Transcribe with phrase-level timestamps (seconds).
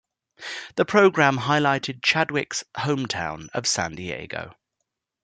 [0.77, 4.55] The program highlighted Chadwick's hometown of San Diego.